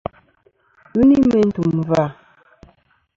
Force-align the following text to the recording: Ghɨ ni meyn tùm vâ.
Ghɨ 0.91 1.01
ni 1.07 1.15
meyn 1.33 1.49
tùm 1.55 1.73
vâ. 1.89 2.03